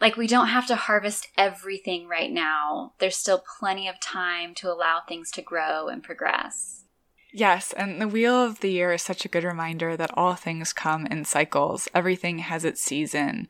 Like, 0.00 0.16
we 0.16 0.26
don't 0.26 0.48
have 0.48 0.66
to 0.68 0.74
harvest 0.74 1.28
everything 1.36 2.08
right 2.08 2.30
now. 2.30 2.94
There's 2.98 3.16
still 3.16 3.42
plenty 3.58 3.88
of 3.88 4.00
time 4.00 4.54
to 4.56 4.70
allow 4.70 5.00
things 5.00 5.30
to 5.32 5.42
grow 5.42 5.88
and 5.88 6.02
progress. 6.02 6.84
Yes, 7.32 7.72
and 7.72 8.00
the 8.00 8.08
wheel 8.08 8.34
of 8.34 8.60
the 8.60 8.70
year 8.70 8.92
is 8.92 9.02
such 9.02 9.24
a 9.24 9.28
good 9.28 9.44
reminder 9.44 9.96
that 9.96 10.10
all 10.14 10.34
things 10.34 10.72
come 10.72 11.06
in 11.06 11.24
cycles. 11.24 11.88
Everything 11.94 12.38
has 12.38 12.64
its 12.64 12.82
season. 12.82 13.48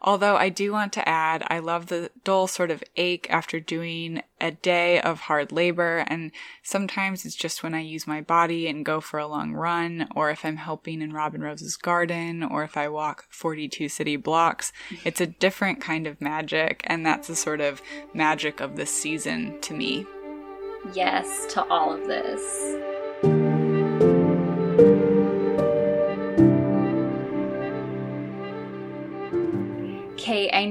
Although 0.00 0.36
I 0.36 0.48
do 0.48 0.72
want 0.72 0.92
to 0.92 1.08
add, 1.08 1.42
I 1.48 1.58
love 1.58 1.86
the 1.86 2.10
dull 2.22 2.46
sort 2.46 2.70
of 2.70 2.84
ache 2.96 3.26
after 3.30 3.58
doing 3.58 4.22
a 4.40 4.52
day 4.52 5.00
of 5.00 5.20
hard 5.22 5.50
labor. 5.50 6.04
And 6.06 6.30
sometimes 6.62 7.24
it's 7.24 7.34
just 7.34 7.62
when 7.62 7.74
I 7.74 7.80
use 7.80 8.06
my 8.06 8.20
body 8.20 8.68
and 8.68 8.84
go 8.84 9.00
for 9.00 9.18
a 9.18 9.26
long 9.26 9.54
run, 9.54 10.08
or 10.14 10.30
if 10.30 10.44
I'm 10.44 10.56
helping 10.56 11.02
in 11.02 11.12
Robin 11.12 11.40
Rose's 11.40 11.76
garden, 11.76 12.44
or 12.44 12.62
if 12.62 12.76
I 12.76 12.88
walk 12.88 13.24
42 13.30 13.88
city 13.88 14.16
blocks. 14.16 14.72
It's 15.04 15.20
a 15.20 15.26
different 15.26 15.80
kind 15.80 16.06
of 16.06 16.20
magic. 16.20 16.82
And 16.84 17.04
that's 17.04 17.26
the 17.26 17.36
sort 17.36 17.60
of 17.60 17.82
magic 18.14 18.60
of 18.60 18.76
this 18.76 18.90
season 18.90 19.60
to 19.62 19.74
me. 19.74 20.06
Yes, 20.94 21.52
to 21.54 21.64
all 21.68 21.92
of 21.92 22.06
this. 22.06 22.97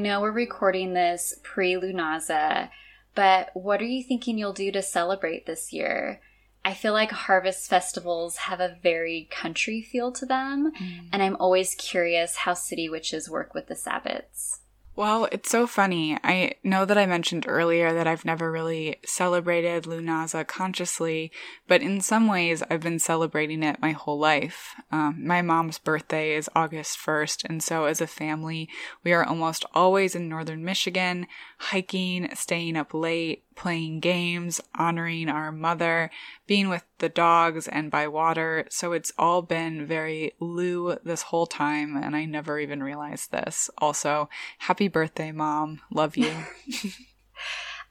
Know 0.08 0.22
we're 0.22 0.32
recording 0.32 0.94
this 0.94 1.36
pre 1.44 1.76
Lughnasadh, 1.76 2.70
but 3.14 3.50
what 3.54 3.82
are 3.82 3.86
you 3.86 4.04
thinking 4.04 4.38
you'll 4.38 4.54
do 4.54 4.72
to 4.72 4.82
celebrate 4.82 5.46
this 5.46 5.74
year? 5.74 6.22
I 6.64 6.74
feel 6.74 6.94
like 6.94 7.12
harvest 7.12 7.70
festivals 7.70 8.38
have 8.38 8.60
a 8.60 8.78
very 8.82 9.28
country 9.30 9.82
feel 9.82 10.12
to 10.14 10.26
them, 10.26 10.72
mm. 10.72 11.10
and 11.12 11.22
I'm 11.22 11.36
always 11.38 11.76
curious 11.76 12.38
how 12.38 12.54
city 12.54 12.90
witches 12.90 13.30
work 13.30 13.54
with 13.54 13.68
the 13.68 13.74
Sabbats. 13.74 14.60
Well, 14.98 15.30
it's 15.32 15.52
so 15.52 15.68
funny. 15.68 16.18
I 16.24 16.54
know 16.64 16.84
that 16.84 16.98
I 16.98 17.06
mentioned 17.06 17.46
earlier 17.48 17.94
that 17.94 18.08
I've 18.08 18.26
never 18.26 18.52
really 18.52 18.96
celebrated 19.06 19.84
Lughnasadh 19.84 20.48
consciously, 20.48 21.32
but 21.68 21.84
in 21.84 22.02
some 22.02 22.26
ways 22.26 22.64
I've 22.68 22.82
been 22.82 22.98
celebrating 22.98 23.62
it 23.62 23.80
my 23.80 23.92
whole 23.92 24.18
life. 24.18 24.74
Um, 24.92 25.22
my 25.24 25.44
mom's 25.44 25.78
birthday 25.78 26.34
is 26.34 26.50
August 26.56 26.98
1st, 26.98 27.46
and 27.48 27.62
so 27.62 27.86
as 27.86 28.02
a 28.02 28.08
family, 28.08 28.70
we 29.04 29.14
are 29.14 29.24
almost 29.24 29.66
always 29.76 30.16
in 30.16 30.28
northern 30.28 30.66
Michigan, 30.66 31.28
hiking, 31.60 32.34
staying 32.34 32.76
up 32.76 32.92
late, 32.92 33.44
playing 33.58 34.00
games, 34.00 34.62
honoring 34.76 35.28
our 35.28 35.52
mother, 35.52 36.10
being 36.46 36.70
with 36.70 36.84
the 37.00 37.10
dogs 37.10 37.68
and 37.68 37.92
by 37.92 38.08
water. 38.08 38.66
So 38.70 38.94
it's 38.94 39.12
all 39.18 39.42
been 39.42 39.86
very 39.86 40.34
Lugh 40.40 41.00
this 41.04 41.24
whole 41.24 41.48
time, 41.48 41.98
and 41.98 42.16
I 42.16 42.26
never 42.26 42.60
even 42.60 42.82
realized 42.82 43.32
this. 43.32 43.70
Also, 43.80 44.30
happy 44.60 44.88
birthday, 44.88 45.32
mom. 45.32 45.82
Love 45.92 46.16
you. 46.16 46.32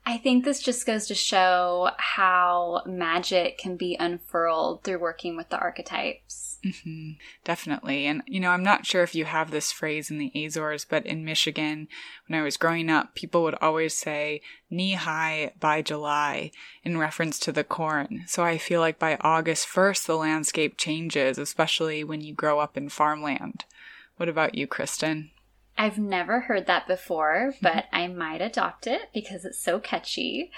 I 0.07 0.17
think 0.17 0.45
this 0.45 0.61
just 0.61 0.85
goes 0.85 1.05
to 1.07 1.15
show 1.15 1.89
how 1.97 2.81
magic 2.85 3.57
can 3.57 3.75
be 3.75 3.97
unfurled 3.99 4.83
through 4.83 4.99
working 4.99 5.35
with 5.35 5.49
the 5.49 5.57
archetypes. 5.57 6.59
Mm-hmm. 6.65 7.11
Definitely. 7.43 8.05
And, 8.05 8.23
you 8.25 8.39
know, 8.39 8.51
I'm 8.51 8.63
not 8.63 8.85
sure 8.85 9.03
if 9.03 9.13
you 9.13 9.25
have 9.25 9.51
this 9.51 9.73
phrase 9.73 10.09
in 10.09 10.17
the 10.17 10.31
Azores, 10.33 10.85
but 10.85 11.05
in 11.05 11.25
Michigan, 11.25 11.89
when 12.25 12.39
I 12.39 12.43
was 12.43 12.55
growing 12.55 12.89
up, 12.89 13.15
people 13.15 13.43
would 13.43 13.55
always 13.55 13.97
say 13.97 14.39
knee 14.69 14.93
high 14.93 15.51
by 15.59 15.81
July 15.81 16.51
in 16.85 16.97
reference 16.97 17.37
to 17.39 17.51
the 17.51 17.65
corn. 17.65 18.23
So 18.27 18.45
I 18.45 18.57
feel 18.57 18.79
like 18.79 18.97
by 18.97 19.17
August 19.19 19.67
1st, 19.67 20.05
the 20.05 20.15
landscape 20.15 20.77
changes, 20.77 21.37
especially 21.37 22.05
when 22.05 22.21
you 22.21 22.33
grow 22.33 22.61
up 22.61 22.77
in 22.77 22.87
farmland. 22.87 23.65
What 24.15 24.29
about 24.29 24.55
you, 24.55 24.67
Kristin? 24.67 25.31
I've 25.77 25.99
never 25.99 26.41
heard 26.41 26.65
that 26.67 26.87
before, 26.87 27.53
but 27.61 27.85
I 27.93 28.07
might 28.07 28.41
adopt 28.41 28.87
it 28.87 29.09
because 29.13 29.45
it's 29.45 29.61
so 29.61 29.79
catchy. 29.79 30.51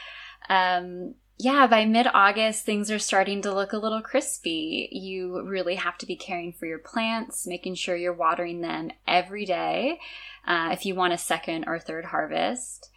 Um, 0.47 1.15
yeah, 1.37 1.67
by 1.67 1.85
mid 1.85 2.07
August, 2.13 2.65
things 2.65 2.91
are 2.91 2.99
starting 2.99 3.41
to 3.43 3.53
look 3.53 3.71
a 3.71 3.77
little 3.77 4.01
crispy. 4.01 4.89
You 4.91 5.41
really 5.45 5.75
have 5.75 5.97
to 5.99 6.05
be 6.05 6.17
caring 6.17 6.51
for 6.51 6.65
your 6.65 6.79
plants, 6.79 7.47
making 7.47 7.75
sure 7.75 7.95
you're 7.95 8.13
watering 8.13 8.61
them 8.61 8.91
every 9.07 9.45
day 9.45 9.99
uh, 10.45 10.69
if 10.73 10.85
you 10.85 10.95
want 10.95 11.13
a 11.13 11.17
second 11.17 11.65
or 11.67 11.79
third 11.79 12.05
harvest. 12.05 12.89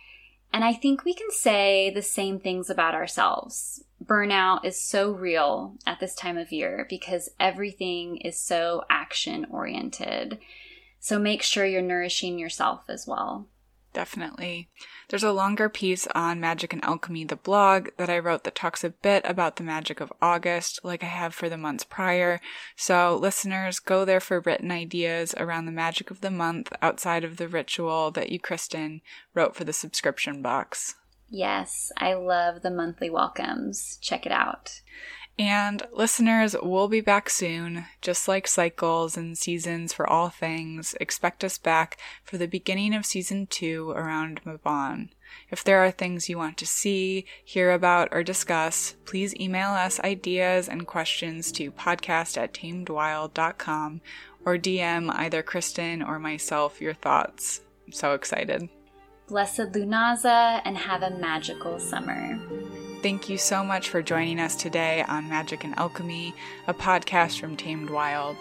And 0.52 0.64
I 0.64 0.72
think 0.74 1.04
we 1.04 1.14
can 1.14 1.30
say 1.30 1.90
the 1.90 2.02
same 2.02 2.38
things 2.38 2.68
about 2.68 2.94
ourselves. 2.94 3.84
Burnout 4.04 4.64
is 4.64 4.80
so 4.80 5.12
real 5.12 5.76
at 5.86 6.00
this 6.00 6.14
time 6.14 6.36
of 6.36 6.52
year 6.52 6.86
because 6.90 7.30
everything 7.38 8.18
is 8.18 8.38
so 8.38 8.82
action 8.90 9.46
oriented. 9.50 10.40
So 11.02 11.18
make 11.18 11.42
sure 11.42 11.66
you're 11.66 11.82
nourishing 11.82 12.38
yourself 12.38 12.84
as 12.88 13.08
well. 13.08 13.48
Definitely. 13.92 14.68
There's 15.08 15.24
a 15.24 15.32
longer 15.32 15.68
piece 15.68 16.06
on 16.14 16.38
Magic 16.38 16.72
and 16.72 16.82
Alchemy, 16.84 17.24
the 17.24 17.34
blog, 17.34 17.88
that 17.96 18.08
I 18.08 18.20
wrote 18.20 18.44
that 18.44 18.54
talks 18.54 18.84
a 18.84 18.90
bit 18.90 19.22
about 19.26 19.56
the 19.56 19.64
magic 19.64 20.00
of 20.00 20.12
August, 20.22 20.78
like 20.84 21.02
I 21.02 21.08
have 21.08 21.34
for 21.34 21.48
the 21.48 21.58
months 21.58 21.82
prior. 21.82 22.40
So, 22.76 23.18
listeners, 23.20 23.80
go 23.80 24.04
there 24.04 24.20
for 24.20 24.38
written 24.38 24.70
ideas 24.70 25.34
around 25.38 25.66
the 25.66 25.72
magic 25.72 26.12
of 26.12 26.20
the 26.20 26.30
month 26.30 26.72
outside 26.80 27.24
of 27.24 27.36
the 27.36 27.48
ritual 27.48 28.12
that 28.12 28.30
you, 28.30 28.38
Kristin, 28.38 29.00
wrote 29.34 29.56
for 29.56 29.64
the 29.64 29.72
subscription 29.72 30.40
box. 30.40 30.94
Yes, 31.28 31.90
I 31.96 32.14
love 32.14 32.62
the 32.62 32.70
monthly 32.70 33.10
welcomes. 33.10 33.98
Check 34.00 34.24
it 34.24 34.32
out. 34.32 34.80
And 35.38 35.82
listeners, 35.92 36.54
we'll 36.62 36.88
be 36.88 37.00
back 37.00 37.30
soon. 37.30 37.86
Just 38.02 38.28
like 38.28 38.46
cycles 38.46 39.16
and 39.16 39.36
seasons 39.36 39.92
for 39.92 40.08
all 40.08 40.28
things, 40.28 40.94
expect 41.00 41.42
us 41.42 41.58
back 41.58 41.98
for 42.22 42.36
the 42.36 42.46
beginning 42.46 42.94
of 42.94 43.06
season 43.06 43.46
two 43.46 43.90
around 43.92 44.42
Mabon. 44.44 45.08
If 45.50 45.64
there 45.64 45.82
are 45.82 45.90
things 45.90 46.28
you 46.28 46.36
want 46.36 46.58
to 46.58 46.66
see, 46.66 47.24
hear 47.42 47.72
about, 47.72 48.08
or 48.12 48.22
discuss, 48.22 48.94
please 49.06 49.34
email 49.36 49.70
us 49.70 49.98
ideas 50.00 50.68
and 50.68 50.86
questions 50.86 51.50
to 51.52 51.72
podcast 51.72 52.36
at 52.36 52.52
tamedwild.com 52.52 54.02
or 54.44 54.58
DM 54.58 55.10
either 55.14 55.42
Kristin 55.42 56.06
or 56.06 56.18
myself 56.18 56.80
your 56.80 56.94
thoughts. 56.94 57.62
I'm 57.86 57.92
so 57.92 58.12
excited. 58.12 58.68
Blessed 59.28 59.72
Lughnasadh 59.72 60.62
and 60.64 60.76
have 60.76 61.02
a 61.02 61.10
magical 61.10 61.78
summer. 61.78 62.38
Thank 63.02 63.28
you 63.28 63.36
so 63.36 63.64
much 63.64 63.88
for 63.88 64.00
joining 64.00 64.38
us 64.38 64.54
today 64.54 65.04
on 65.08 65.28
Magic 65.28 65.64
and 65.64 65.76
Alchemy, 65.76 66.34
a 66.68 66.72
podcast 66.72 67.40
from 67.40 67.56
Tamed 67.56 67.90
Wild. 67.90 68.36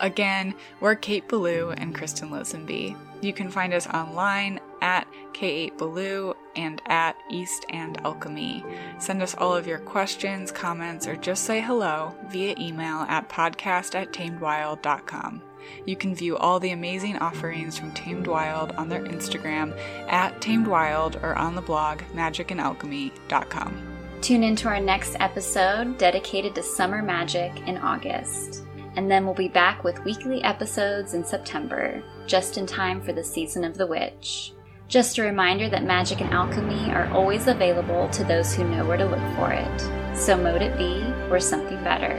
Again, 0.00 0.54
we're 0.80 0.94
Kate 0.94 1.28
Belew 1.28 1.72
and 1.76 1.94
Kristin 1.94 2.30
Lisenby. 2.30 2.96
You 3.20 3.34
can 3.34 3.50
find 3.50 3.74
us 3.74 3.86
online 3.86 4.58
at 4.80 5.06
K8Belew 5.34 6.34
and 6.54 6.80
at 6.86 7.16
East 7.30 7.66
and 7.68 8.00
Alchemy. 8.06 8.64
Send 8.98 9.20
us 9.20 9.34
all 9.34 9.54
of 9.54 9.66
your 9.66 9.80
questions, 9.80 10.50
comments, 10.50 11.06
or 11.06 11.16
just 11.16 11.44
say 11.44 11.60
hello 11.60 12.14
via 12.30 12.54
email 12.58 13.04
at 13.10 13.28
podcast 13.28 13.94
at 13.94 14.14
tamedwild.com. 14.14 15.42
You 15.84 15.96
can 15.96 16.14
view 16.14 16.38
all 16.38 16.58
the 16.58 16.70
amazing 16.70 17.18
offerings 17.18 17.76
from 17.76 17.92
Tamed 17.92 18.28
Wild 18.28 18.72
on 18.72 18.88
their 18.88 19.02
Instagram 19.02 19.78
at 20.08 20.40
Tamed 20.40 20.68
Wild 20.68 21.16
or 21.16 21.36
on 21.36 21.54
the 21.54 21.60
blog 21.60 22.00
magicandalchemy.com. 22.14 23.95
Tune 24.26 24.42
into 24.42 24.66
our 24.66 24.80
next 24.80 25.14
episode 25.20 25.98
dedicated 25.98 26.52
to 26.56 26.62
summer 26.64 27.00
magic 27.00 27.52
in 27.68 27.78
August. 27.78 28.64
And 28.96 29.08
then 29.08 29.24
we'll 29.24 29.36
be 29.36 29.46
back 29.46 29.84
with 29.84 30.04
weekly 30.04 30.42
episodes 30.42 31.14
in 31.14 31.24
September, 31.24 32.02
just 32.26 32.58
in 32.58 32.66
time 32.66 33.00
for 33.00 33.12
the 33.12 33.22
season 33.22 33.62
of 33.62 33.76
the 33.76 33.86
witch. 33.86 34.52
Just 34.88 35.18
a 35.18 35.22
reminder 35.22 35.68
that 35.68 35.84
magic 35.84 36.20
and 36.20 36.34
alchemy 36.34 36.90
are 36.90 37.08
always 37.12 37.46
available 37.46 38.08
to 38.08 38.24
those 38.24 38.52
who 38.52 38.68
know 38.68 38.84
where 38.84 38.96
to 38.96 39.06
look 39.06 39.36
for 39.36 39.52
it. 39.52 40.16
So 40.16 40.36
mote 40.36 40.60
it 40.60 40.76
be, 40.76 41.04
or 41.30 41.38
something 41.38 41.80
better. 41.84 42.14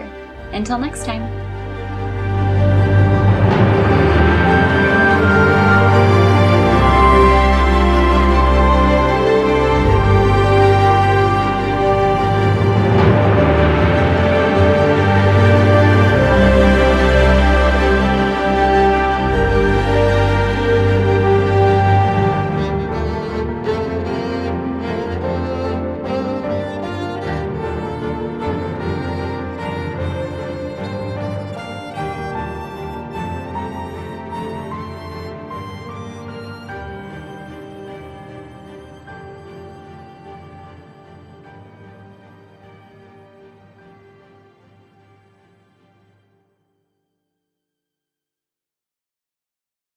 Until 0.54 0.78
next 0.78 1.04
time. 1.04 1.47